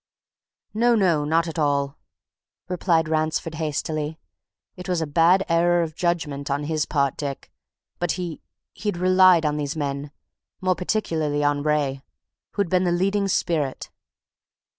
"No, 0.73 0.95
no! 0.95 1.25
not 1.25 1.47
at 1.47 1.59
all!" 1.59 1.95
replied 2.67 3.07
Ransford 3.07 3.53
hastily. 3.53 4.17
"It 4.75 4.89
was 4.89 4.99
a 4.99 5.05
bad 5.05 5.45
error 5.47 5.83
of 5.83 5.93
judgment 5.93 6.49
on 6.49 6.63
his 6.63 6.87
part, 6.87 7.15
Dick, 7.15 7.51
but 7.99 8.13
he 8.13 8.41
he'd 8.73 8.97
relied 8.97 9.45
on 9.45 9.57
these 9.57 9.75
men, 9.75 10.09
more 10.59 10.73
particularly 10.73 11.43
on 11.43 11.61
Wraye, 11.61 12.01
who'd 12.53 12.67
been 12.67 12.83
the 12.83 12.91
leading 12.91 13.27
spirit. 13.27 13.91